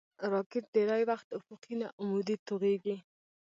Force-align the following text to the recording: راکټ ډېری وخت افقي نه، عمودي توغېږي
راکټ 0.31 0.63
ډېری 0.75 1.03
وخت 1.09 1.27
افقي 1.39 1.73
نه، 1.81 1.87
عمودي 1.99 2.35
توغېږي 2.47 2.97